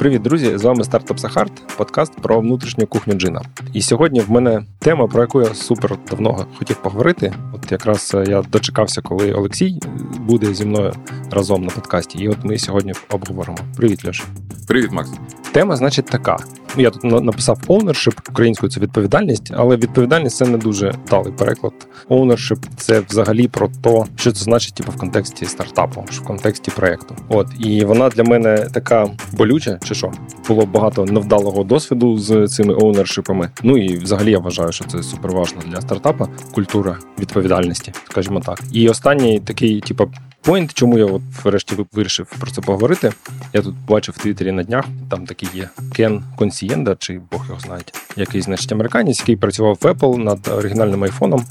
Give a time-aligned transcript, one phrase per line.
[0.00, 0.58] Привіт, друзі!
[0.58, 3.42] З вами Стартап Сахарт, подкаст про внутрішню кухню джина.
[3.72, 7.32] І сьогодні в мене тема, про яку я супер давно хотів поговорити.
[7.52, 9.80] От якраз е, я дочекався, коли Олексій
[10.18, 10.92] буде зі мною
[11.30, 12.18] разом на подкасті.
[12.18, 13.58] І от ми сьогодні обговоримо.
[13.76, 14.22] Привіт, Льош.
[14.66, 15.10] Привіт, Макс.
[15.52, 16.36] Тема, значить, така.
[16.76, 21.72] Я тут написав ownership, українською це відповідальність, але відповідальність це не дуже талий переклад.
[22.08, 27.16] Ownership– це взагалі про те, що це значить типу, в контексті стартапу, в контексті проекту.
[27.28, 30.12] От і вона для мене така болюча, чи що
[30.48, 33.50] було багато невдалого досвіду з цими оунершипами.
[33.62, 36.28] Ну і взагалі я вважаю, що це супер важливо для стартапа.
[36.52, 38.60] Культура відповідальності, скажімо так.
[38.72, 40.10] І останній такий, типу,
[40.44, 43.12] Point, чому я от врешті вирішив про це поговорити.
[43.52, 47.60] Я тут бачив в Твіттері на днях, там такий є Кен Консієнда, чи Бог його
[47.60, 47.82] знає,
[48.16, 51.44] який, значить, американець, який працював в Apple над оригінальним айфоном.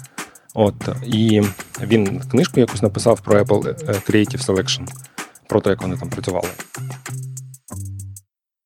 [0.53, 1.41] От, І
[1.81, 4.81] він книжку якусь написав про Apple е, Creative Selection,
[5.47, 6.47] про те, як вони там працювали.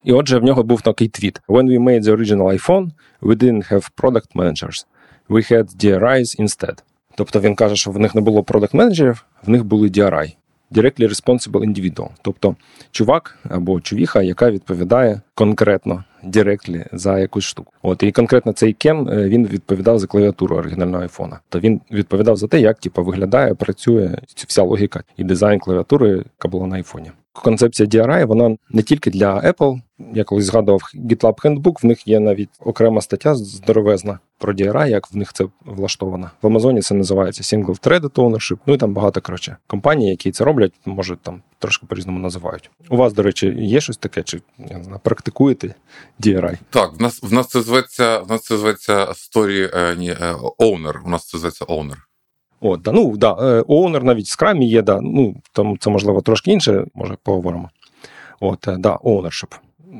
[0.04, 2.90] І отже, в нього був такий твіт: When we made the original iPhone,
[3.22, 4.86] we didn't have product managers.
[5.30, 6.78] We had DRIs instead.
[7.16, 10.36] Тобто він каже, що в них не було продакт менеджерів в них були DRI.
[10.72, 12.08] Directly Responsible Individual.
[12.22, 12.56] Тобто
[12.92, 17.74] чувак або чувіха, яка відповідає конкретно directly за якусь штуку.
[17.82, 21.40] От і конкретно цей Кен е, він відповідав за клавіатуру оригінального айфона.
[21.50, 26.48] То він відповідав за те, як типу, виглядає, працює вся логіка і дизайн клавіатури, яка
[26.48, 27.12] була на айфоні.
[27.34, 29.82] Концепція DRI, вона не тільки для Apple.
[30.14, 35.12] Я колись згадував GitLab Handbook, в них є навіть окрема стаття здоровезна про DRI, як
[35.12, 36.32] в них це влаштовано.
[36.42, 40.44] В Амазоні це називається Single Threaded Ownership, Ну і там багато коротше компаній, які це
[40.44, 42.70] роблять, може там трошки по-різному називають.
[42.90, 45.76] У вас, до речі, є щось таке, чи я знаю, практикуєте
[46.20, 46.58] DRI?
[46.70, 50.36] Так, в нас в нас це зветься в нас це зветься story, е, ні, е,
[50.60, 51.96] owner, У нас це зветься owner.
[52.66, 56.52] От, да, ну да, Owner навіть в скрамі є, да, ну там це можливо трошки
[56.52, 57.70] інше, може поговоримо.
[58.40, 59.56] От, е, да, ownership.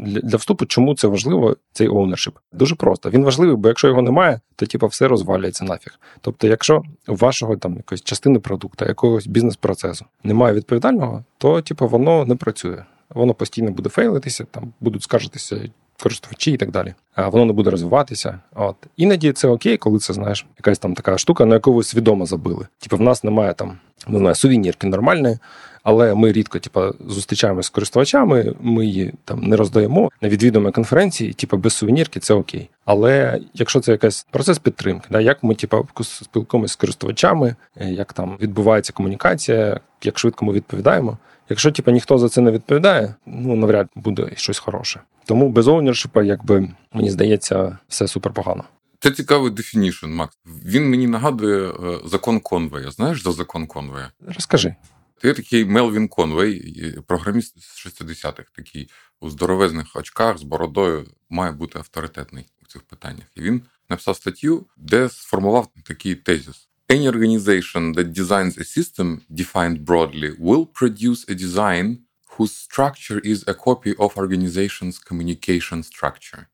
[0.06, 2.32] Для, вступу, чому це важливо, цей ownership?
[2.54, 3.10] Дуже просто.
[3.10, 6.00] Він важливий, бо якщо його немає, то типу, все розвалюється нафіг.
[6.22, 12.36] Тобто, якщо вашого там якоїсь частини продукту, якогось бізнес-процесу немає відповідального, то типу, воно не
[12.36, 12.84] працює.
[13.10, 15.70] Воно постійно буде фейлитися, там будуть скаржитися
[16.04, 16.94] користувачі і так далі.
[17.16, 18.40] А воно не буде розвиватися.
[18.56, 22.26] От іноді це окей, коли це знаєш, якась там така штука, на яку ви свідомо
[22.26, 22.68] забили.
[22.80, 23.78] Типу, в нас немає там
[24.08, 25.38] не знаю, сувенірки нормальної,
[25.84, 28.54] але ми рідко, типу, зустрічаємося з користувачами.
[28.62, 32.70] Ми її там не роздаємо на відвідуємо конференції, типу, без сувенірки, це окей.
[32.86, 38.38] Але якщо це якийсь процес підтримки, да, як ми типу, спілкуємося з користувачами, як там
[38.42, 41.18] відбувається комунікація, як швидко ми відповідаємо.
[41.50, 45.02] Якщо типу, ніхто за це не відповідає, ну навряд буде щось хороше.
[45.26, 48.64] Тому без ownership а, якби мені здається, все супер погано.
[49.00, 50.38] Це цікавий definition, Макс.
[50.66, 52.92] Він мені нагадує е, закон Конвея.
[52.92, 54.12] Знаєш за закон Конвея?
[54.28, 54.76] Розкажи.
[55.22, 58.90] Ти такий Мелвін Конвей, програміст з 60-х, такий
[59.20, 63.26] у здоровезних очках з бородою, має бути авторитетний у цих питаннях.
[63.36, 66.70] І він написав статтю, де сформував такий тезис.
[66.90, 72.00] Any organization that designs a system defined broadly will produce a design
[72.38, 76.46] whose structure is a copy of organization's communication structure.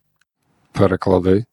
[0.71, 1.45] Переклади.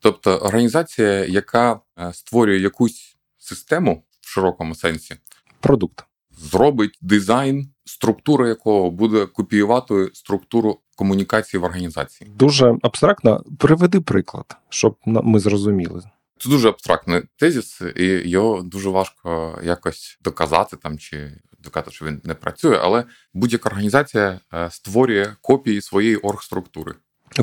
[0.00, 5.16] Тобто організація, яка е, створює якусь систему в широкому сенсі,
[5.60, 6.04] продукт
[6.38, 12.30] зробить дизайн, структура якого буде копіювати структуру комунікації в організації.
[12.36, 13.44] Дуже абстрактно.
[13.58, 16.02] Приведи приклад, щоб ми зрозуміли.
[16.38, 22.20] Це дуже абстрактний тезіс, і його дуже важко якось доказати там чи доказати, що він
[22.24, 26.94] не працює, але будь-яка організація е, створює копії своєї оргструктури.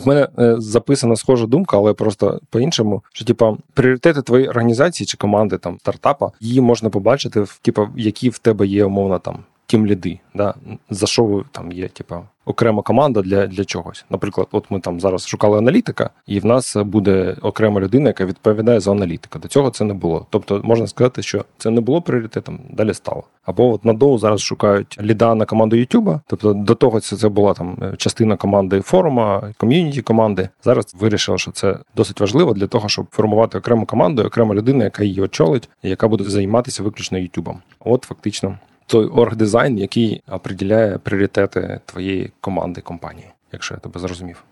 [0.05, 5.17] У мене е, записана схожа думка, але просто по-іншому, що типа пріоритети твоєї організації чи
[5.17, 9.85] команди там стартапа, її можна побачити в типу, які в тебе є умовно там тім
[9.85, 10.53] ліди, да
[10.89, 14.05] за що ви там є, типа окрема команда для для чогось.
[14.09, 18.79] Наприклад, от ми там зараз шукали аналітика, і в нас буде окрема людина, яка відповідає
[18.79, 19.39] за аналітика.
[19.39, 20.25] До цього це не було.
[20.29, 23.23] Тобто можна сказати, що це не було пріоритетом, далі стало.
[23.45, 26.21] Або от на доу зараз шукають ліда на команду Ютуба.
[26.27, 30.49] Тобто до того це це була там частина команди форума, ком'юніті команди.
[30.63, 35.03] Зараз вирішили, що це досить важливо для того, щоб формувати окрему команду, окрема людина, яка
[35.03, 37.59] її очолить, і яка буде займатися виключно Ютубом.
[37.79, 38.57] От фактично
[38.91, 44.43] той оргдизайн, який определяє пріоритети твоєї команди компанії, якщо я тебе зрозумів.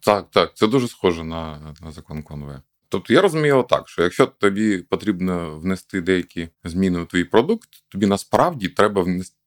[0.00, 2.60] Так, так, це дуже схоже на на закон Конве.
[2.88, 8.06] Тобто я розумію так, що якщо тобі потрібно внести деякі зміни у твій продукт, тобі
[8.06, 9.06] насправді треба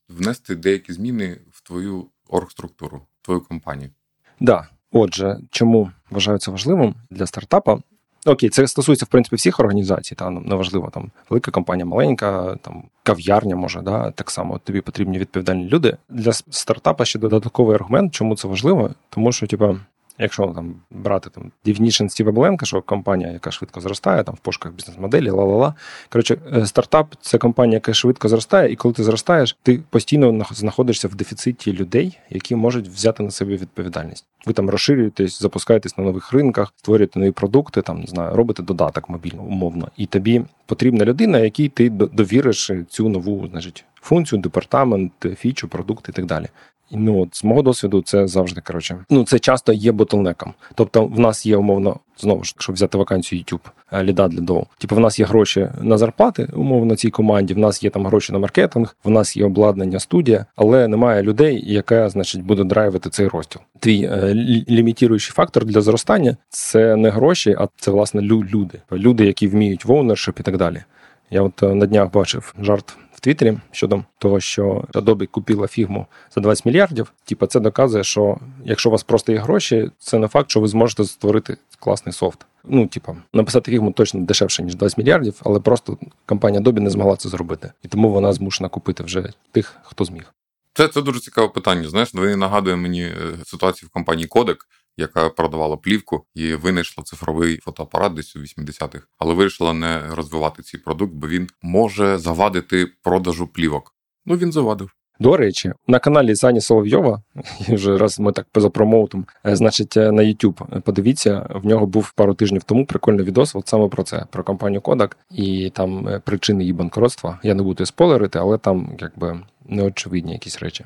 [0.10, 3.90] внести деякі зміни в твою оргструктуру, в твою компанію.
[3.90, 4.36] Так.
[4.40, 4.68] Да.
[4.92, 7.80] Отже, чому вважаю це важливим для стартапа?
[8.26, 10.16] Окей, це стосується в принципі всіх організацій.
[10.16, 15.20] Та ну, неважливо там велика компанія, маленька, там кав'ярня може, да так само тобі потрібні
[15.20, 17.06] відповідальні люди для стартапа.
[17.06, 19.76] Ще додатковий аргумент, чому це важливо, тому що типа
[20.20, 24.74] Якщо там брати там Definition Стіва Бленка, що компанія, яка швидко зростає, там в пошуках
[24.74, 25.74] бізнес-моделі, ла-ла-ла.
[26.10, 31.08] Коротше, е, стартап це компанія, яка швидко зростає, і коли ти зростаєш, ти постійно знаходишся
[31.08, 34.26] в дефіциті людей, які можуть взяти на себе відповідальність.
[34.46, 39.10] Ви там розширюєтесь, запускаєтесь на нових ринках, створюєте нові продукти, там не знаю, робите додаток
[39.10, 45.68] мобільно, умовно, і тобі потрібна людина, якій ти довіриш цю нову, значить, функцію, департамент, фічу,
[45.68, 46.48] продукт і так далі.
[46.92, 48.98] Ну от з мого досвіду, це завжди коротше.
[49.10, 50.54] Ну це часто є ботлнеком.
[50.76, 54.66] Тобто, в нас є умовно знову ж, щоб взяти вакансію YouTube, е, ліда для доу.
[54.78, 57.54] Типу, в нас є гроші на зарплати, умовно цій команді.
[57.54, 61.74] В нас є там гроші на маркетинг, в нас є обладнання студія, але немає людей,
[61.74, 63.62] яка значить буде драйвити цей розділ.
[63.80, 64.34] Твій е,
[64.70, 68.82] лімітіруючий фактор для зростання це не гроші, а це власне люди.
[68.92, 70.84] Люди, які вміють в оунершип і так далі.
[71.30, 76.08] Я от е, на днях бачив жарт в Твіттері щодо того, що Adobe купила фігму
[76.36, 77.14] за 20 мільярдів.
[77.26, 80.68] Типа, це доказує, що якщо у вас просто є гроші, це не факт, що ви
[80.68, 82.46] зможете створити класний софт.
[82.64, 87.16] Ну, типа, написати фігму точно дешевше, ніж 20 мільярдів, але просто компанія Adobe не змогла
[87.16, 87.72] це зробити.
[87.84, 90.34] І тому вона змушена купити вже тих, хто зміг.
[90.74, 91.90] Це це дуже цікаве питання.
[91.90, 94.58] Знаєш, вони нагадує мені е, ситуацію в компанії Kodak,
[94.98, 100.80] яка продавала плівку і винайшла цифровий фотоапарат десь у 80-х, але вирішила не розвивати цей
[100.80, 103.94] продукт, бо він може завадити продажу плівок.
[104.26, 104.92] Ну він завадив.
[105.20, 107.22] До речі, на каналі Сані Соловйова,
[107.70, 112.34] вже раз ми так позапромоутом, е, значить, е, на YouTube, подивіться, в нього був пару
[112.34, 116.64] тижнів тому прикольний відос, от саме про це, про компанію Kodak і там е, причини
[116.64, 117.40] її банкротства.
[117.44, 120.86] Я не буду спойлерити, але там якби неочевидні якісь речі.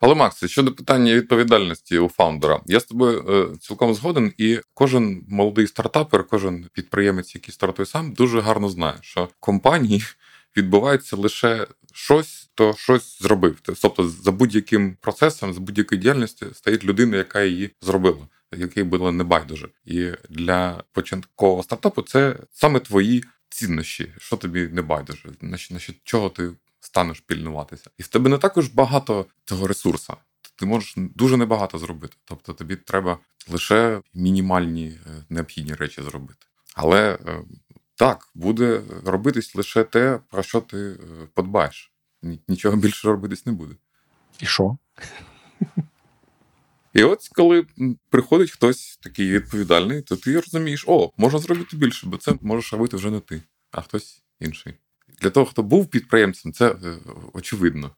[0.00, 5.24] Але Макс, щодо питання відповідальності у фаундера, я з тобою е, цілком згоден, і кожен
[5.28, 10.02] молодий стартапер, кожен підприємець, який стартує сам, дуже гарно знає, що компанії
[10.56, 13.58] відбувається лише щось, то щось зробив.
[13.62, 18.28] Тобто, за будь-яким процесом, за будь-якою діяльністю стоїть людина, яка її зробила.
[18.56, 25.28] Який було небайдуже, і для початкового стартапу це саме твої ціннощі, що тобі не байдуже,
[25.40, 25.58] на
[26.04, 26.50] чого ти
[26.88, 27.90] станеш пільнуватися.
[27.98, 30.14] І в тебе не також багато цього ресурсу.
[30.56, 32.16] Ти можеш дуже небагато зробити.
[32.24, 33.18] Тобто тобі треба
[33.48, 36.46] лише мінімальні е, необхідні речі зробити.
[36.74, 37.42] Але е,
[37.94, 40.96] так, буде робитись лише те, про що ти е,
[41.34, 41.92] подбаєш.
[42.48, 43.74] Нічого більше робитись не буде.
[44.40, 44.78] І що?
[46.94, 47.66] І от коли
[48.10, 52.96] приходить хтось такий відповідальний, то ти розумієш, о, можна зробити більше, бо це можеш робити
[52.96, 54.74] вже не ти, а хтось інший.
[55.20, 56.76] Для того, хто був підприємцем, це е,
[57.32, 57.90] очевидно,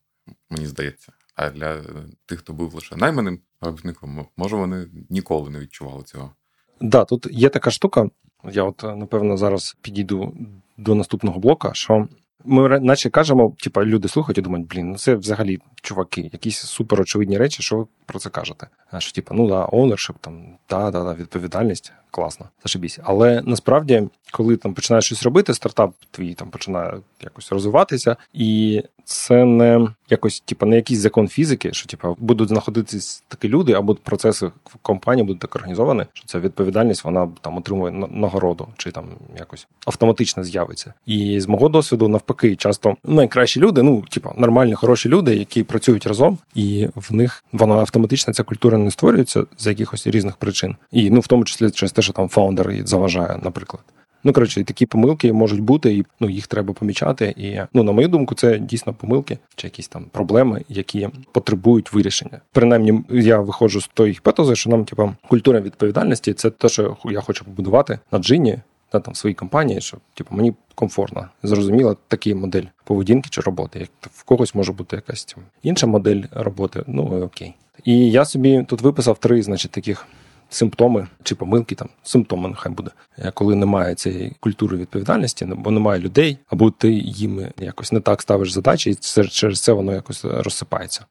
[0.50, 1.12] мені здається.
[1.34, 1.82] А для
[2.26, 6.32] тих, хто був лише найманим робітником, може вони ніколи не відчували цього.
[6.80, 8.10] Да, тут є така штука.
[8.52, 10.36] Я от напевно зараз підійду
[10.76, 12.08] до наступного блока, що
[12.44, 17.00] ми наче кажемо, типа люди слухають і думають, блін, ну це взагалі чуваки, якісь супер
[17.00, 18.66] очевидні речі, що ви про це кажете.
[18.90, 22.98] А Що, типа, ну да, ownership, там, да, да, да, відповідальність, класно, зашибісь.
[23.02, 29.44] Але насправді, коли там починаєш щось робити, стартап твій там починає якось розвиватися, і це
[29.44, 34.46] не якось, типа, не якийсь закон фізики, що типа будуть знаходитись такі люди, або процеси
[34.46, 39.04] в компанії будуть так організовані, що ця відповідальність вона там отримує нагороду, чи там
[39.38, 40.94] якось автоматично з'явиться.
[41.06, 46.06] І з мого досвіду, навпаки, часто найкращі люди, ну типа нормальні, хороші люди, які працюють
[46.06, 51.10] разом, і в них вона автоматично ця культура не створюється з якихось різних причин, і
[51.10, 53.82] ну в тому числі через те, що там фаундер заважає, наприклад.
[54.24, 57.34] Ну, коротше, такі помилки можуть бути, і ну їх треба помічати.
[57.36, 62.40] І ну, на мою думку, це дійсно помилки чи якісь там проблеми, які потребують вирішення.
[62.52, 67.20] Принаймні, я виходжу з тої гіпотези, що нам, типа, культура відповідальності це те, що я
[67.20, 68.58] хочу побудувати на джині.
[68.92, 73.78] На там своїй компанії, що типу мені комфортно, зрозуміла такий модель поведінки чи роботи.
[73.78, 76.82] Як в когось може бути якась інша модель роботи.
[76.86, 77.54] Ну окей.
[77.84, 80.06] І я собі тут виписав три, значить, таких
[80.50, 86.00] симптоми чи помилки, там симптоми нехай буде, е, коли немає цієї культури відповідальності, бо немає
[86.00, 88.94] людей, або ти їм якось не так ставиш задачі, і
[89.28, 91.04] через це воно якось розсипається.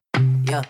[0.45, 0.63] Yeah.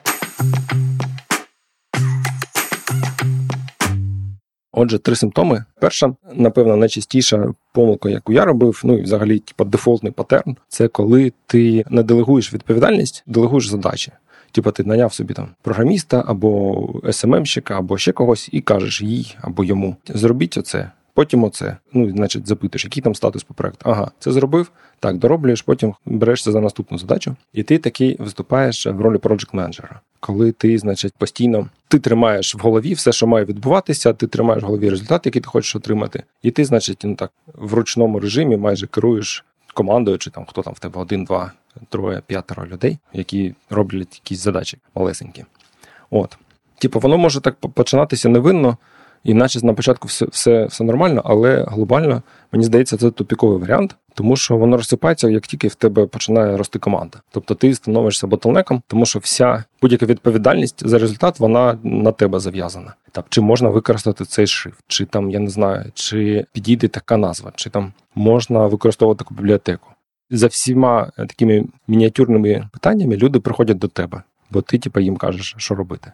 [4.71, 5.65] Отже, три симптоми.
[5.79, 11.33] Перша, напевно, найчастіша помилка, яку я робив, ну і взагалі, типу, дефолтний патерн, це коли
[11.45, 14.11] ти не делегуєш відповідальність, делегуєш задачі.
[14.51, 19.63] Типу, ти наняв собі там програміста або СММщика, або ще когось, і кажеш їй або
[19.63, 20.91] йому: зробіть оце.
[21.13, 21.77] потім оце.
[21.93, 23.89] Ну, значить, запитуєш, який там статус по проекту.
[23.89, 24.71] Ага, це зробив.
[24.99, 29.99] Так, дороблюєш, потім берешся за наступну задачу, і ти такий виступаєш в ролі проджект менеджера
[30.19, 34.65] коли ти, значить, постійно ти тримаєш в голові все, що має відбуватися, ти тримаєш в
[34.65, 38.87] голові результат, який ти хочеш отримати, і ти, значить, ну так в ручному режимі майже
[38.87, 41.25] керуєш командою, чи там хто там в тебе один,
[41.79, 45.45] два, троє, п'ятеро людей, які роблять якісь задачі малесенькі.
[46.09, 46.37] От.
[46.79, 48.77] Типу, воно може так починатися невинно,
[49.23, 52.21] і наче на початку все все, все нормально, але глобально,
[52.51, 56.79] мені здається, це тупіковий варіант, тому що воно розсипається, як тільки в тебе починає рости
[56.79, 57.17] команда.
[57.31, 62.93] Тобто ти становишся ботлнеком, тому що вся будь-яка відповідальність за результат вона на тебе зав'язана.
[63.11, 67.51] Так, чи можна використати цей шрифт, чи там я не знаю, чи підійде така назва,
[67.55, 69.87] чи там можна використовувати таку бібліотеку.
[70.31, 75.75] За всіма такими мініатюрними питаннями люди приходять до тебе, бо ти, типу, їм кажеш, що
[75.75, 76.11] робити.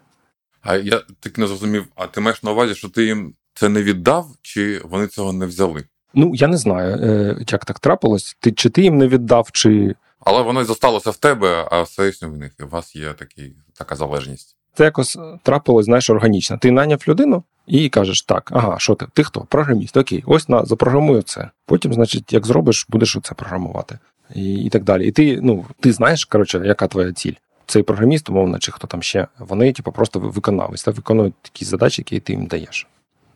[0.62, 3.82] А я так не зрозумів, а ти маєш на увазі, що ти їм це не
[3.82, 5.84] віддав, чи вони цього не взяли?
[6.14, 8.36] Ну, я не знаю, е, як так трапилось.
[8.40, 9.94] Ти Чи ти їм не віддав, чи.
[10.20, 12.52] Але воно й зосталося в тебе, а все в них.
[12.60, 14.56] У вас є такий, така залежність.
[14.74, 16.58] Це якось трапилось, знаєш, органічно.
[16.58, 19.06] Ти найняв людину і кажеш, так, ага, що ти?
[19.12, 19.40] Ти хто?
[19.40, 21.50] Програміст, окей, ось на запрограмую це.
[21.66, 23.98] Потім, значить, як зробиш, будеш це програмувати.
[24.34, 25.08] І і так далі.
[25.08, 27.32] І ти ну, ти знаєш, коротше, яка твоя ціль
[27.66, 32.02] цей програміст, умовно, чи хто там ще, вони типу, просто виконавець, та виконують такі задачі,
[32.02, 32.86] які ти їм даєш.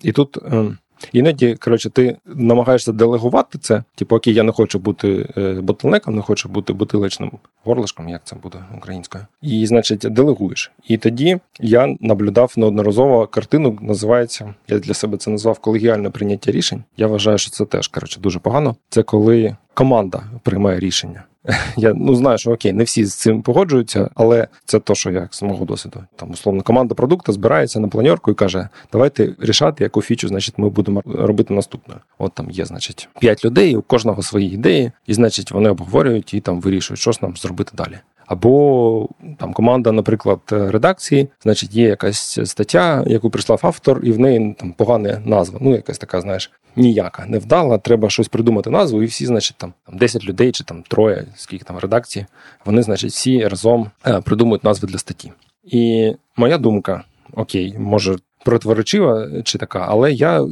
[0.02, 0.78] І тут ем,
[1.12, 5.62] іноді, коротше, ти намагаєшся делегувати це, типу, окей, я не хочу бути е,
[6.06, 7.32] не хочу бути бутилечним
[7.64, 9.26] горлишком, як це буде українською.
[9.42, 10.72] І, значить, делегуєш.
[10.88, 16.84] І тоді я наблюдав неодноразово картину, називається, я для себе це назвав колегіальне прийняття рішень.
[16.96, 18.76] Я вважаю, що це теж коротше, дуже погано.
[18.88, 21.24] Це коли команда приймає рішення.
[21.76, 25.28] Я ну знаю, що окей, не всі з цим погоджуються, але це то, що я
[25.30, 26.04] з мого досвіду.
[26.16, 30.68] Там условно команда продукту збирається на планерку і каже: давайте рішати, яку фічу, значить, ми
[30.68, 32.00] будемо робити наступною.
[32.18, 36.40] От там є, значить, п'ять людей, у кожного свої ідеї, і значить вони обговорюють і
[36.40, 37.98] там вирішують, що ж нам зробити далі.
[38.30, 39.08] Або
[39.38, 44.72] там команда, наприклад, редакції, значить, є якась стаття, яку прислав автор, і в неї там
[44.72, 45.58] погана назва.
[45.62, 47.78] Ну, якась така, знаєш, ніяка, невдала.
[47.78, 51.78] Треба щось придумати назву, і всі, значить, там 10 людей чи там троє, скільки там
[51.78, 52.26] редакції,
[52.64, 55.32] вони, значить, всі разом е, придумують назви для статті.
[55.64, 60.46] І моя думка, окей, може противоречива чи така, але я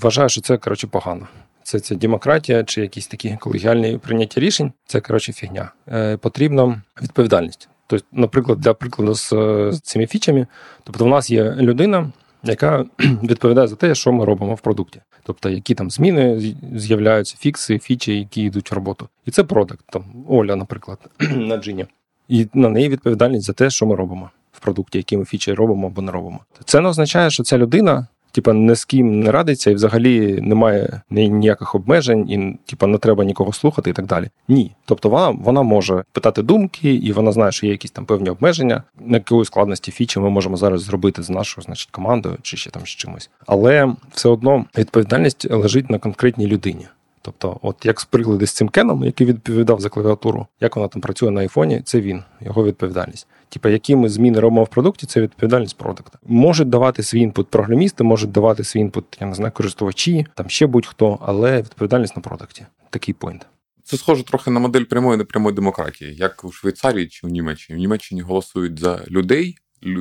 [0.00, 1.26] вважаю, що це коротше погано.
[1.64, 4.72] Це це демократія чи якісь такі колегіальні прийняття рішень.
[4.86, 5.72] Це коротше фігня.
[5.88, 7.68] Е, Потрібна відповідальність.
[7.86, 9.28] Тобто, наприклад, для прикладу з,
[9.72, 10.46] з цими фічами,
[10.84, 12.84] тобто, в нас є людина, яка
[13.22, 15.00] відповідає за те, що ми робимо в продукті.
[15.22, 19.08] Тобто, які там зміни з'являються, фікси, фічі, які йдуть в роботу.
[19.26, 21.86] І це продакт, там Оля, наприклад, на джині.
[22.28, 25.86] І на неї відповідальність за те, що ми робимо в продукті, які ми фічі робимо
[25.86, 26.40] або не робимо.
[26.64, 31.02] Це не означає, що ця людина типа не з ким не радиться, і взагалі немає
[31.10, 34.28] ніяких обмежень, і типа не треба нікого слухати і так далі.
[34.48, 34.72] Ні.
[34.84, 38.82] Тобто вона вона може питати думки, і вона знає, що є якісь там певні обмеження,
[39.00, 42.82] на якої складності фічі ми можемо зараз зробити з нашою, значить, командою чи ще там
[42.86, 43.30] з чимось.
[43.46, 46.86] Але все одно відповідальність лежить на конкретній людині.
[47.22, 51.02] Тобто, от як з приклади з цим Кеном, який відповідав за клавіатуру, як вона там
[51.02, 53.26] працює на айфоні, це він, його відповідальність.
[53.54, 56.18] Типа, які ми зміни робимо в продукті, це відповідальність продукта.
[56.26, 60.66] Можуть давати свій input програмісти, можуть давати свій input, я не знаю, користувачі, там ще
[60.66, 62.66] будь-хто, але відповідальність на продукті.
[62.90, 63.46] Такий point.
[63.84, 67.76] Це схоже трохи на модель прямої непрямої демократії, як у Швейцарії чи у Німеччині.
[67.76, 69.58] В Німеччині голосують за людей.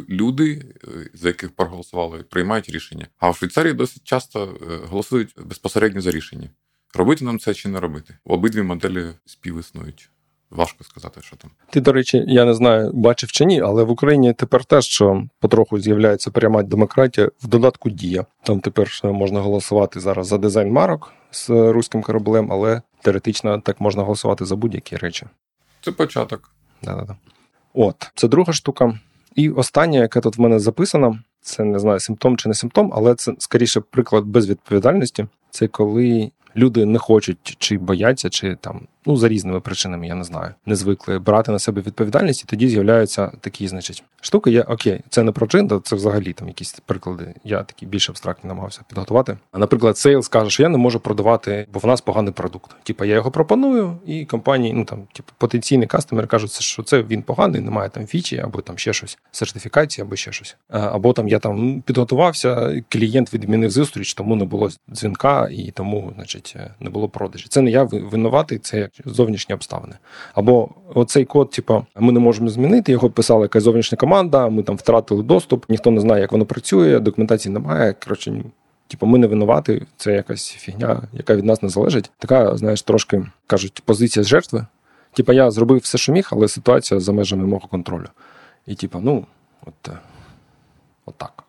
[0.10, 3.08] Люди, е, за яких проголосували, приймають рішення.
[3.18, 6.50] А в Швейцарії досить часто е, голосують безпосередньо за рішення.
[6.94, 8.18] Робити нам це чи не робити?
[8.26, 10.10] Обидві моделі співіснують.
[10.56, 11.52] Важко сказати, що там.
[11.70, 15.24] Ти, до речі, я не знаю, бачив чи ні, але в Україні тепер теж що
[15.40, 18.26] потроху з'являється пряма демократія в додатку Дія.
[18.44, 24.04] Там тепер можна голосувати зараз за дизайн марок з руським кораблем, але теоретично так можна
[24.04, 25.26] голосувати за будь-які речі.
[25.82, 26.52] Це початок.
[26.84, 27.16] Да-да-да.
[27.74, 29.00] От, це друга штука.
[29.36, 33.16] І останнє, яке тут в мене записано, це не знаю, симптом чи не симптом, але
[33.16, 35.26] це скоріше приклад безвідповідальності.
[35.50, 40.24] Це коли люди не хочуть чи бояться, чи там ну за різними причинами, я не
[40.24, 44.52] знаю, не звикли брати на себе відповідальність, і тоді з'являються такі, значить, штуки.
[44.52, 47.34] Я окей, це не про джинда, це взагалі там якісь приклади.
[47.44, 49.38] Я такі більш абстрактні намагався підготувати.
[49.52, 52.76] А наприклад, sales каже, що я не можу продавати, бо в нас поганий продукт.
[52.84, 57.22] Типа я його пропоную, і компанії, ну там, типу, потенційний кастомер кажуть, що це він
[57.22, 60.58] поганий, немає там фічі, або там ще щось, сертифікації, або ще щось.
[60.70, 66.56] Або там я там підготувався, клієнт відмінив зустріч, тому не було дзвінка, і тому, значить,
[66.80, 67.46] не було продажі.
[67.50, 69.96] Це не я винуватий, це зовнішні обставини.
[70.34, 74.76] Або оцей код, типу, ми не можемо змінити, його писала якась зовнішня команда, ми там
[74.76, 77.96] втратили доступ, ніхто не знає, як воно працює, документації немає.
[78.04, 78.44] Коротше,
[78.88, 82.12] типу, ми не винувати, це якась фігня, яка від нас не залежить.
[82.20, 84.66] Така, знаєш, трошки кажуть, позиція з жертви.
[85.14, 88.08] Типа, я зробив все, що міг, але ситуація за межами мого контролю.
[88.68, 89.26] І, типа, ну,
[89.66, 89.98] от, е,
[91.06, 91.43] от так.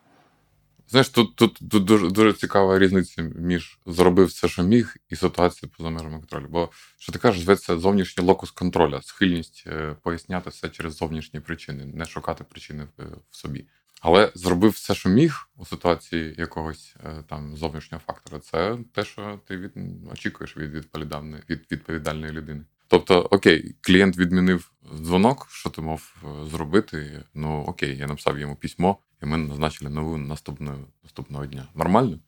[0.95, 5.73] Знаєш, тут тут, тут дуже дуже цікава різниця між зробив все, що міг, і ситуацією
[5.77, 6.47] поза межами контролю.
[6.49, 11.85] Бо що ти кажеш, зветься зовнішній локус контроля, схильність е, поясняти все через зовнішні причини,
[11.85, 13.65] не шукати причини в, в собі.
[14.01, 18.39] Але зробив все, що міг у ситуації якогось е, там зовнішнього фактора.
[18.39, 19.71] Це те, що ти від
[20.11, 22.61] очікуєш від відповідальної від відповідальної людини.
[22.87, 24.71] Тобто, окей, клієнт відмінив
[25.01, 27.23] дзвонок, що ти мав е, зробити.
[27.33, 31.67] Ну окей, я написав йому письмо, і ми назначили нову наступного наступного дня.
[31.75, 32.19] Нормально?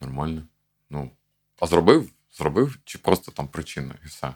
[0.00, 0.42] Нормально.
[0.90, 1.10] Ну,
[1.60, 2.10] а зробив?
[2.32, 4.34] Зробив, чи просто там причина, і все.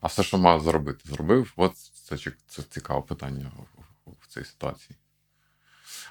[0.00, 1.52] А все, що мав зробити, зробив.
[1.56, 2.16] От це
[2.46, 4.96] це цікаве питання в, в цій ситуації.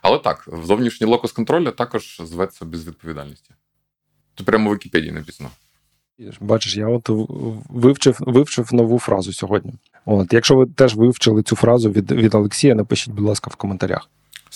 [0.02, 3.52] Але так, зовнішній локус контролю також зветься безвідповідальності.
[4.36, 5.50] Тут прямо в Вікіпедії написано.
[6.40, 7.10] Бачиш, я от
[7.70, 9.74] вивчив вивчив нову фразу сьогодні.
[10.06, 14.10] От, Якщо ви теж вивчили цю фразу від від Олексія, напишіть, будь ласка, в коментарях.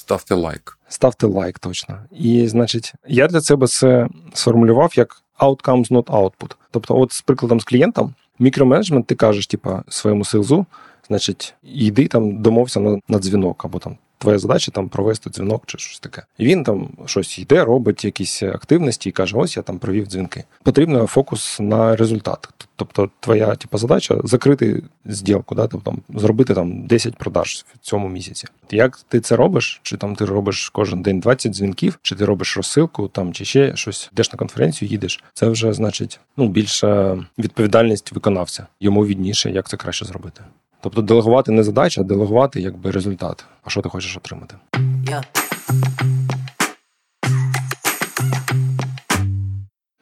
[0.10, 0.78] Ставте лайк.
[0.88, 2.00] Ставте лайк, точно.
[2.12, 6.56] І, значить, я для себе це сформулював як outcomes, not output.
[6.72, 10.66] Тобто, от з прикладом з клієнтом, мікроменеджмент, ти кажеш, типа, своєму силзу,
[11.08, 15.78] значить, йди там, домовся на, на дзвінок або там твоя задача там провести дзвінок чи
[15.78, 16.24] щось таке.
[16.38, 20.44] І він там щось йде, робить якісь активності і каже: ось я там провів дзвінки.
[20.64, 22.50] Потрібно фокус на результат.
[22.76, 28.48] Тобто, твоя типу, задача закрити зділку, да, тобто зробити там 10 продаж в цьому місяці.
[28.72, 29.80] Як ти це робиш?
[29.84, 33.76] Чи там ти робиш кожен день 20 дзвінків, чи ти робиш розсилку, там чи ще
[33.76, 35.24] щось, йдеш на конференцію, їдеш.
[35.34, 38.68] Це вже значить ну більша відповідальність виконавця.
[38.80, 40.42] Йому відніше, як це краще зробити.
[40.82, 43.46] Тобто делегувати не задача, а делегувати якби результат.
[43.64, 44.56] А що ти хочеш отримати?
[45.04, 45.24] Yeah.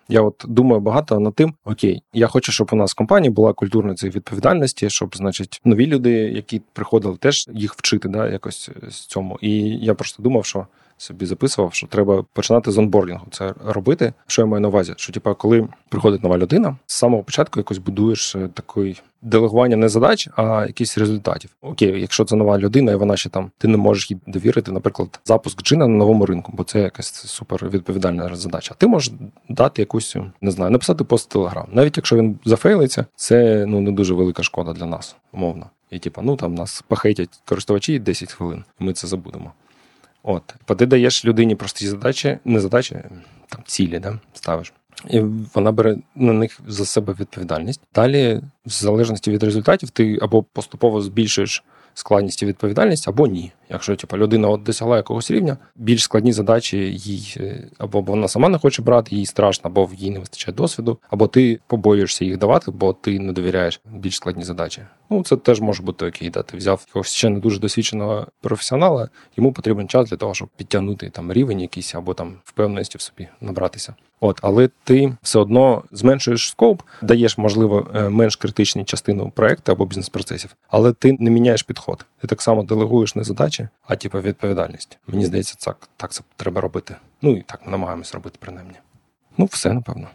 [0.10, 3.54] Я от думаю багато над тим, окей, я хочу, щоб у нас в компанії була
[3.54, 8.96] культура цієї відповідальності, щоб, значить, нові люди, які приходили, теж їх вчити, да, якось з
[8.96, 9.38] цьому.
[9.42, 10.68] І я просто думав, що
[10.98, 14.14] собі записував, що треба починати з онбордінгу це робити.
[14.28, 14.94] Що я маю на увазі?
[14.98, 19.90] Що типа, коли приходить нова людина, з самого початку якось будуєш е, такий делегування не
[19.90, 21.56] задач, а якісь результатів.
[21.62, 25.20] Окей, якщо це нова людина, і вона ще там ти не можеш їй довірити, наприклад,
[25.26, 28.76] запуск джина на новому ринку, бо це якась супер відповідальна задача.
[28.78, 29.14] Ти можеш
[29.50, 31.68] дати якусь, не знаю, написати пост Телеграм.
[31.72, 35.70] Навіть якщо він зафейлиться, це ну не дуже велика шкода для нас, умовно.
[35.90, 39.54] І типа, ну там нас похейтять користувачі 10 хвилин, і ми це забудемо.
[40.30, 42.98] От, бо ти даєш людині прості задачі, не задачі,
[43.48, 44.74] там цілі, да, ставиш.
[45.10, 45.20] І
[45.54, 47.82] вона бере на них за себе відповідальність.
[47.96, 51.64] Далі, в залежності від результатів, ти або поступово збільшуєш
[51.94, 53.52] складність і відповідальність, або ні.
[53.70, 58.50] Якщо типу, людина от досягла якогось рівня, більш складні задачі їй е, або вона сама
[58.50, 62.72] не хоче брати, їй страшно, або їй не вистачає досвіду, або ти побоюєшся їх давати,
[62.72, 64.82] бо ти не довіряєш більш складні задачі.
[65.10, 66.30] Ну це теж може бути окей.
[66.30, 66.44] Да?
[66.44, 71.10] Ти взяв якогось ще не дуже досвідченого професіонала, йому потрібен час для того, щоб підтягнути
[71.10, 73.96] там рівень якийсь або там впевненості в собі набратися.
[74.20, 79.86] От, але ти все одно зменшуєш скоп, даєш, можливо, е, менш критичні частину проекту або
[79.86, 82.06] бізнес-процесів, але ти не міняєш підход.
[82.22, 83.57] Ти так само делегуєш не задачі,
[83.88, 84.98] а типу відповідальність.
[85.08, 86.96] Мені здається, так так це треба робити.
[87.22, 88.76] Ну і так ми намагаємось робити принаймні.
[89.38, 90.08] Ну, все напевно.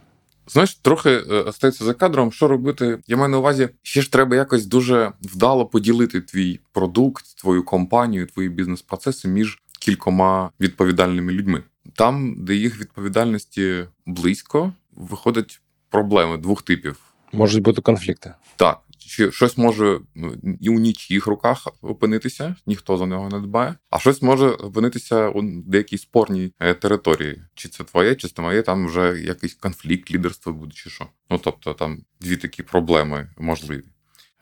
[0.46, 2.98] Знаєш, трохи е, остається за кадром, що робити.
[3.06, 8.26] Я маю на увазі, ще ж треба якось дуже вдало поділити твій продукт, твою компанію,
[8.26, 11.62] твої бізнес-процеси між кількома відповідальними людьми.
[11.94, 17.00] Там, де їх відповідальності близько, виходять проблеми двох типів.
[17.32, 18.34] Можуть бути конфлікти.
[18.56, 18.80] Так.
[19.08, 23.98] Чи щось може ну, і у нічиїх руках опинитися, ніхто за нього не дбає, а
[23.98, 27.42] щось може опинитися у деякій спорній е, території.
[27.54, 31.06] Чи це твоє, чи це моє, там вже якийсь конфлікт лідерства буде, чи що.
[31.30, 33.84] Ну тобто там дві такі проблеми можливі.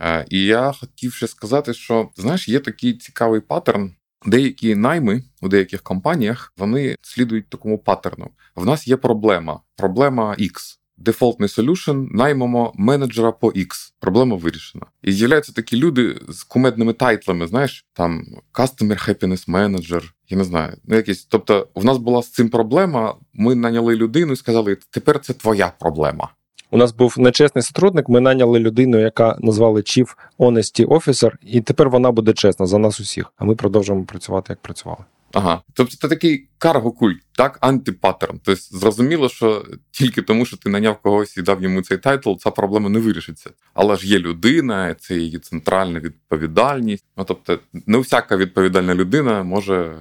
[0.00, 3.94] Е, і я хотів ще сказати, що знаєш, є такий цікавий паттерн
[4.26, 8.30] Деякі найми у деяких компаніях вони слідують такому паттерну.
[8.56, 9.60] В нас є проблема.
[9.76, 10.79] Проблема X.
[11.00, 13.92] Дефолтний solution, наймемо менеджера по X.
[14.00, 14.86] Проблема вирішена.
[15.02, 20.76] І з'являються такі люди з кумедними тайтлами, знаєш, там Customer Happiness Manager, я не знаю,
[20.84, 21.24] ну якісь.
[21.24, 23.14] Тобто, в нас була з цим проблема.
[23.32, 26.28] Ми наняли людину і сказали, тепер це твоя проблема.
[26.70, 28.08] У нас був нечесний сотрудник.
[28.08, 33.00] Ми наняли людину, яка назвали Chief Honesty Officer, і тепер вона буде чесна за нас
[33.00, 33.32] усіх.
[33.36, 35.04] А ми продовжуємо працювати як працювали.
[35.32, 38.40] Ага, тобто це такий карго-культ, так, антипаттерн.
[38.44, 42.50] Тобто зрозуміло, що тільки тому, що ти наняв когось і дав йому цей title, ця
[42.50, 43.50] проблема не вирішиться.
[43.74, 47.04] Але ж є людина, це її центральна відповідальність.
[47.16, 49.96] Ну тобто, не всяка відповідальна людина може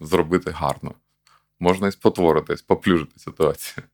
[0.00, 0.94] зробити гарно.
[1.60, 3.84] можна і спотворитись, поплюжити ситуацію.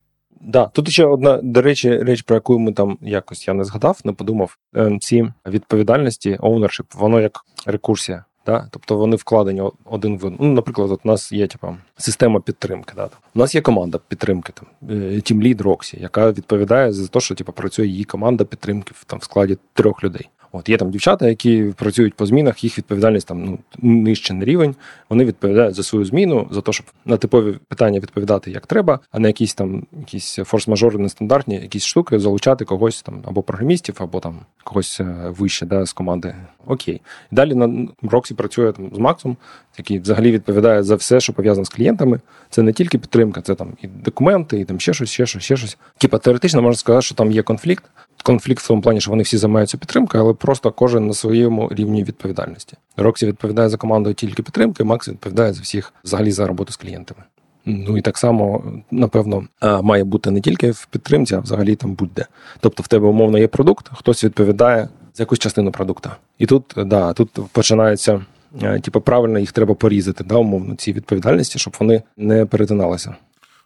[0.41, 3.99] Да, тут ще одна, до речі, реч, про яку ми там якось я не згадав,
[4.03, 4.57] не подумав.
[4.73, 8.25] Ем, ці відповідальності, ownership, воно як рекурсія.
[8.49, 8.67] Да?
[8.71, 12.93] Тобто вони вкладені один в ну, наприклад, от у нас є типа система підтримки.
[12.95, 13.09] Да?
[13.35, 17.87] У нас є команда підтримки, там Тімлід Роксі, яка відповідає за те, що типу, працює
[17.87, 20.29] її команда підтримки там в складі трьох людей.
[20.51, 24.75] От є там дівчата, які працюють по змінах, їх відповідальність там ну нижче рівень.
[25.09, 29.19] Вони відповідають за свою зміну, за те, щоб на типові питання відповідати як треба, а
[29.19, 34.39] не якісь там якісь форс-мажори нестандартні, якісь штуки залучати когось там або програмістів, або там
[34.63, 36.35] когось е, вище да, з команди.
[36.67, 37.01] Окей.
[37.31, 39.37] Далі на Роксі працює там з Максом,
[39.77, 42.19] який взагалі відповідає за все, що пов'язане з клієнтами.
[42.49, 45.57] Це не тільки підтримка, це там і документи, і там ще щось, ще щось, ще
[45.57, 45.77] щось.
[45.97, 47.83] Типа теоретично можна сказати, що там є конфлікт,
[48.23, 52.03] конфлікт в тому плані, що вони всі займаються підтримкою, але просто кожен на своєму рівні
[52.03, 52.77] відповідальності.
[52.97, 57.23] Роксі відповідає за командою тільки підтримки, Макс відповідає за всіх взагалі за роботу з клієнтами.
[57.65, 62.25] Ну і так само, напевно, має бути не тільки в підтримці, а взагалі там будь-де.
[62.59, 66.09] Тобто, в тебе умовно є продукт, хтось відповідає за якусь частину продукту.
[66.37, 68.25] І тут да, тут починається,
[68.61, 73.15] е, типу, правильно їх треба порізати, да, умовно, ці відповідальності, щоб вони не перетиналися.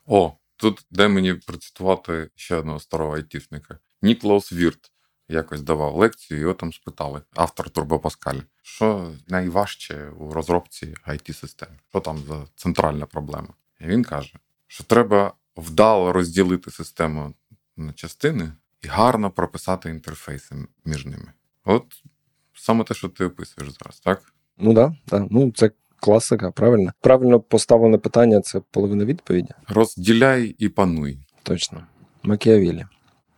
[0.08, 3.78] О, тут де мені процитувати ще одного старого айтішника.
[4.04, 4.92] Ніклаус Вірт
[5.30, 11.68] якось давав лекцію, його там спитали, автор Turbo Pascal, що найважче у розробці IT систем
[11.90, 13.48] що там за центральна проблема?
[13.82, 14.34] І він каже,
[14.68, 17.34] що треба вдало розділити систему
[17.78, 21.34] на частини і гарно прописати інтерфейси між ними.
[21.66, 22.04] От
[22.54, 24.34] саме те, що ти описуєш зараз, так?
[24.58, 25.28] Ну так, да, да.
[25.32, 26.92] ну це класика, правильно.
[27.02, 29.50] Правильно поставлене питання це половина відповіді.
[29.68, 31.20] Розділяй і пануй.
[31.44, 31.88] Точно.
[32.24, 32.86] Макіавілі.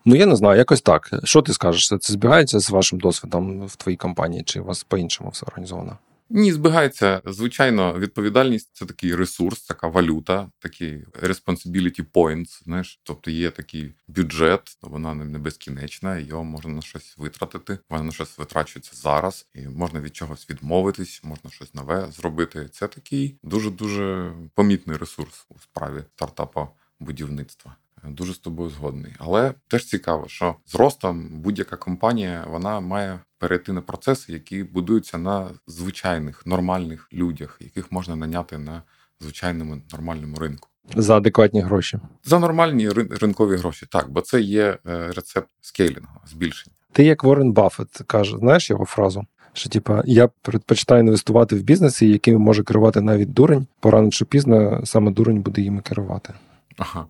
[0.08, 1.10] Ну, я не знаю, якось так.
[1.24, 1.88] Що ти скажеш?
[1.88, 5.98] Це збігається з вашим досвідом в твоїй компанії, чи у вас по-іншому все організовано?
[6.30, 7.22] Ні, збігається.
[7.26, 14.78] Звичайно, відповідальність це такий ресурс, така валюта, такий responsibility points, знаєш, тобто є такий бюджет,
[14.82, 20.00] вона не безкінечна, його можна на щось витратити, вона на щось витрачується зараз, і можна
[20.00, 22.70] від чогось відмовитись, можна щось нове зробити.
[22.72, 26.68] Це такий дуже дуже помітний ресурс у справі стартапа
[27.00, 27.76] будівництва.
[28.10, 29.14] Дуже з тобою згодний.
[29.20, 35.18] Але теж цікаво, що з ростом будь-яка компанія вона має перейти на процеси, які будуються
[35.18, 38.82] на звичайних нормальних людях, яких можна наняти на
[39.20, 40.70] звичайному нормальному ринку.
[40.96, 42.00] За адекватні гроші.
[42.24, 46.76] За нормальні ринкові гроші, так, бо це є е, рецепт скейлінгу, збільшення.
[46.92, 49.26] Ти як Ворен Баффет каже, знаєш його фразу?
[49.54, 54.82] Що, типа, я предпочитаю інвестувати в бізнесі, яким може керувати навіть дурень, порано чи пізно
[54.86, 56.34] саме дурень буде їм керувати.
[56.78, 57.08] Ага,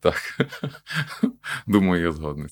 [0.00, 0.16] так.
[1.66, 2.48] Думаю, я згодний.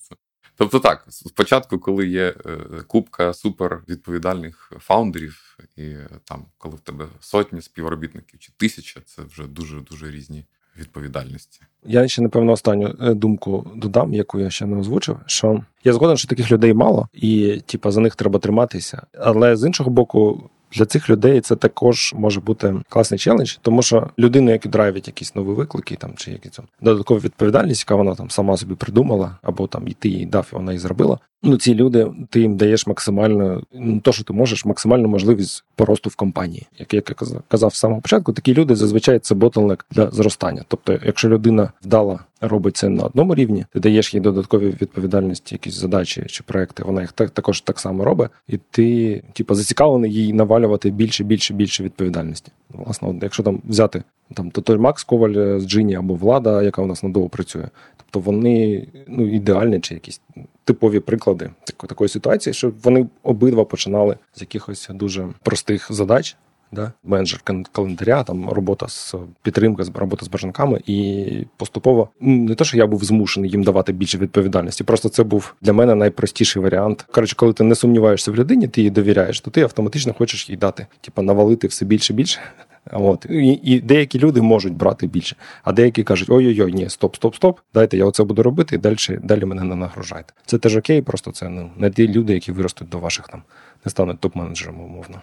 [0.57, 7.61] Тобто, так, спочатку, коли є е, купка супервідповідальних фаундерів, і там, коли в тебе сотні
[7.61, 10.45] співробітників чи тисяча, це вже дуже дуже різні
[10.79, 11.61] відповідальності.
[11.87, 15.19] Я ще напевно останню е, думку додам, яку я ще не озвучив.
[15.27, 19.07] Що я згоден, що таких людей мало, і типа за них треба триматися.
[19.19, 24.11] Але з іншого боку, для цих людей це також може бути класний челендж, тому що
[24.19, 28.31] людина, які драйвить якісь нові виклики, там чи якісь там додаткову відповідальність, яка вона там
[28.31, 31.19] сама собі придумала, або там і ти їй дав, і вона її зробила.
[31.45, 36.11] Ну ці люди, ти їм даєш максимально ну то, що ти можеш, максимальну можливість поросту
[36.11, 36.67] в компанії.
[36.79, 37.01] Як я
[37.49, 40.65] казав з самого початку, такі люди зазвичай це ботлнек для зростання.
[40.69, 45.75] Тобто, якщо людина вдала робить це на одному рівні, ти даєш їй додаткові відповідальності, якісь
[45.75, 46.83] задачі чи проекти.
[46.83, 51.55] Вона їх так також так само робить, і ти, типу, зацікавлений їй навалювати більше, більше,
[51.55, 52.53] більше відповідальності.
[52.79, 54.03] Власне, от, якщо там взяти
[54.35, 58.31] там то той Макс Коваль з Джині або влада, яка у нас надовго працює, тобто
[58.31, 60.21] вони ну ідеальні чи якісь.
[60.65, 66.37] Типові приклади такої ситуації, що вони обидва починали з якихось дуже простих задач,
[66.75, 66.93] да?
[67.05, 67.41] менеджер
[67.73, 73.05] календаря, там робота з підтримкою, робота з бажанками, і поступово не те, що я був
[73.05, 74.85] змушений їм давати більше відповідальності.
[74.85, 77.07] Просто це був для мене найпростіший варіант.
[77.11, 80.57] Коротше, коли ти не сумніваєшся в людині, ти їй довіряєш, то ти автоматично хочеш їй
[80.57, 82.41] дати, типа навалити все більше більше.
[82.93, 87.35] От і, і деякі люди можуть брати більше, а деякі кажуть: ой-ой-ой, ні, стоп, стоп,
[87.35, 87.61] стоп.
[87.75, 90.33] Дайте я оце буду робити, і далі далі мене не нагружайте.
[90.47, 93.43] Це теж окей, просто це ну, не ті люди, які виростуть до ваших там,
[93.85, 95.21] не стануть топ-менеджерами, умовно.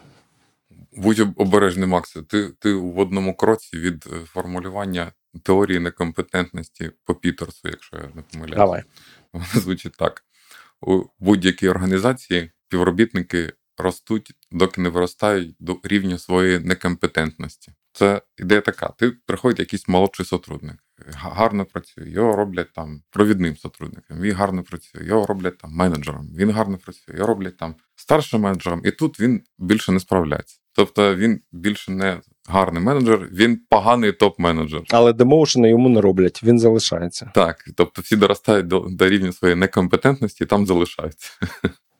[0.91, 2.21] Будь обережний, Максе.
[2.21, 5.11] Ти ти в одному кроці від е, формулювання
[5.43, 8.55] теорії некомпетентності по Пітерсу, якщо я не помиляюся.
[8.55, 8.83] Давай.
[9.33, 10.23] Воно звучить так:
[10.81, 17.73] у будь-якій організації співробітники ростуть, доки не виростають до рівня своєї некомпетентності.
[17.93, 20.77] Це ідея така: ти приходить якийсь молодший сотрудник,
[21.13, 26.51] гарно працює, його роблять там провідним сотрудником, він гарно працює, його роблять там менеджером, він
[26.51, 30.60] гарно працює, його роблять там старшим менеджером, і тут він більше не справляється.
[30.75, 34.81] Тобто він більше не гарний менеджер, він поганий топ-менеджер.
[34.89, 37.31] Але демоушени йому не роблять, він залишається.
[37.33, 41.31] Так, тобто всі доростають до, до рівня своєї некомпетентності і там залишаються.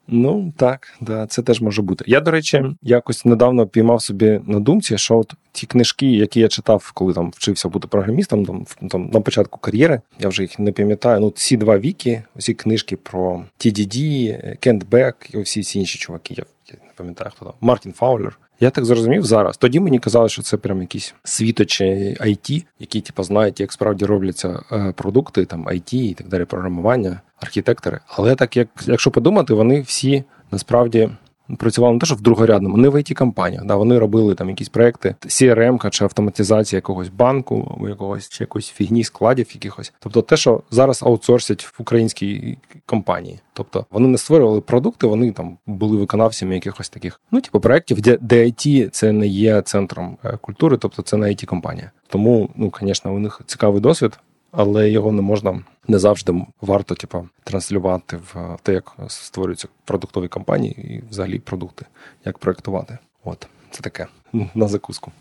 [0.08, 2.04] Ну так, да, це теж може бути.
[2.08, 6.48] Я, до речі, якось недавно піймав собі на думці, що от ті книжки, які я
[6.48, 10.72] читав, коли там вчився бути програмістом, там, там на початку кар'єри, я вже їх не
[10.72, 11.20] пам'ятаю.
[11.20, 16.34] Ну, ці два віки, усі книжки про TDD, Кент Бек і всі ці інші чуваки.
[16.38, 18.38] Я, я не пам'ятаю, хто там Мартін Фаулер.
[18.62, 19.56] Я так зрозумів зараз.
[19.56, 24.62] Тоді мені казали, що це прям якісь світочі IT, які типу, знають, як справді робляться
[24.72, 28.00] е, продукти, там IT і так далі, програмування, архітектори.
[28.06, 31.10] Але так як якщо подумати, вони всі насправді.
[31.58, 34.68] Працювали не те, що в другорядному, не в it компаніях Да, вони робили там якісь
[34.68, 39.92] проекти, CRM чи автоматизація якогось банку, або якогось чи якоїсь фігні складів якихось.
[40.00, 43.40] Тобто, те, що зараз аутсорсять в українській компанії.
[43.52, 48.18] Тобто вони не створювали продукти, вони там були виконавцями якихось таких, ну типу проєктів, де,
[48.20, 51.90] де IT це не є центром е, культури, тобто це не it компанія.
[52.08, 54.18] Тому, ну звісно, у них цікавий досвід
[54.52, 60.94] але його не можна не завжди варто, типу, транслювати в те, як створюються продуктові компанії
[60.94, 61.86] і взагалі продукти,
[62.24, 62.98] як проектувати.
[63.24, 64.06] От це таке
[64.54, 65.12] на закуску.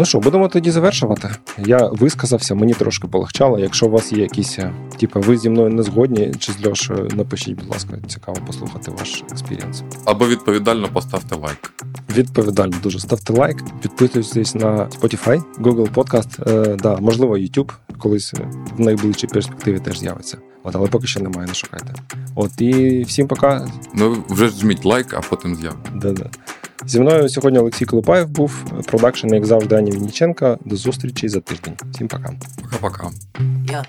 [0.00, 1.30] Ну що, будемо тоді завершувати.
[1.58, 3.58] Я висказався, мені трошки полегчало.
[3.58, 4.58] Якщо у вас є якісь,
[5.00, 9.24] типу, ви зі мною не згодні, чи з Льошою, напишіть, будь ласка, цікаво послухати ваш
[9.32, 9.82] experience.
[10.04, 11.72] Або відповідально поставте лайк.
[12.16, 18.34] Відповідально дуже ставте лайк, підписуйтесь на Spotify, Google Podcast, е, да, можливо, YouTube колись
[18.76, 20.38] в найближчій перспективі теж з'явиться.
[20.62, 21.94] От, але поки що немає, не шукайте.
[22.34, 23.68] От і всім пока.
[23.94, 25.92] Ну вже жміть лайк, а потім з'явиться.
[25.94, 26.30] Да-да.
[26.86, 30.58] Зі мною сьогодні Олексій Колупаєв був продакшн, як завжди, Ані Вінніченка.
[30.64, 31.74] До зустрічі за тиждень.
[31.92, 32.32] Всім пока.
[32.62, 33.10] Пока-пока.
[33.66, 33.84] Yeah.